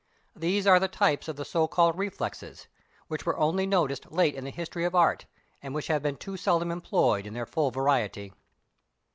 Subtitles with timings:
[0.35, 2.65] These are the types of the so called reflexes,
[3.07, 5.27] which were only noticed late in the history of art,
[5.61, 8.33] and which have been too seldom employed in their full variety.